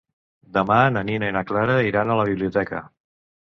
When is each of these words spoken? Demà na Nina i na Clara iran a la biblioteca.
Demà 0.55 0.77
na 0.95 1.03
Nina 1.09 1.29
i 1.31 1.35
na 1.35 1.43
Clara 1.51 1.75
iran 1.91 2.15
a 2.15 2.17
la 2.21 2.27
biblioteca. 2.31 2.83